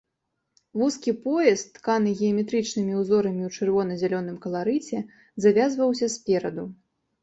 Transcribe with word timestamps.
Вузкі 0.81 1.13
пояс, 1.25 1.65
тканы 1.75 2.09
геаметрычнымі 2.21 2.93
ўзорамі 3.03 3.41
ў 3.51 3.55
чырвона-зялёным 3.57 4.37
каларыце, 4.49 5.07
завязваўся 5.45 6.15
спераду. 6.21 6.73